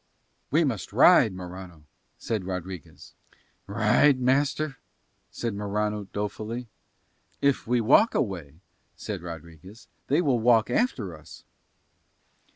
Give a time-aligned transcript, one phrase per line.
[0.49, 1.83] "We must ride, Morano,"
[2.17, 3.13] said Rodriguez.
[3.67, 4.77] "Ride, master?"
[5.29, 6.67] said Morano dolefully.
[7.39, 8.61] "If we walk away,"
[8.95, 11.43] said Rodriguez, "they will walk after us."